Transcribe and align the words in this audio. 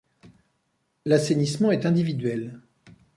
L'assainissement 1.05 1.69
est 1.71 1.85
individuel. 1.85 2.59